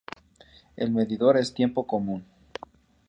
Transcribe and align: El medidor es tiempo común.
El 0.77 0.89
medidor 0.89 1.37
es 1.37 1.53
tiempo 1.53 1.85
común. 1.85 2.25